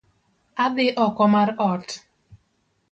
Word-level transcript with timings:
Adhi 0.65 0.87
oko 1.03 1.29
mar 1.37 1.55
ot 1.69 1.97